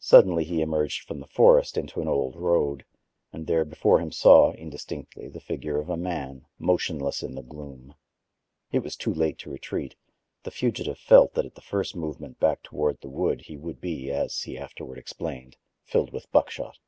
[0.00, 2.84] Suddenly he emerged from the forest into an old road,
[3.32, 7.94] and there before him saw, indistinctly, the figure of a man, motionless in the gloom.
[8.70, 9.96] It was too late to retreat:
[10.42, 14.10] the fugitive felt that at the first movement back toward the wood he would be,
[14.10, 16.78] as he afterward explained, "filled with buckshot."